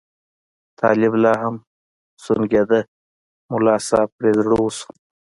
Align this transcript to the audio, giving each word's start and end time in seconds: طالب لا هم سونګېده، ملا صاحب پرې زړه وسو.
طالب 0.79 1.13
لا 1.23 1.33
هم 1.43 1.55
سونګېده، 2.23 2.79
ملا 3.51 3.75
صاحب 3.89 4.09
پرې 4.17 4.31
زړه 4.39 4.55
وسو. 4.63 4.87